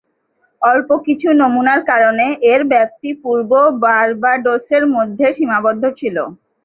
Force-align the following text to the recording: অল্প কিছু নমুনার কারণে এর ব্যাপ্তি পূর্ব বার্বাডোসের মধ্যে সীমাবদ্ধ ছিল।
অল্প 0.61 0.89
কিছু 1.07 1.27
নমুনার 1.41 1.81
কারণে 1.91 2.23
এর 2.51 2.61
ব্যাপ্তি 2.71 3.09
পূর্ব 3.23 3.51
বার্বাডোসের 3.83 4.83
মধ্যে 4.95 5.25
সীমাবদ্ধ 5.37 5.83
ছিল। 5.99 6.17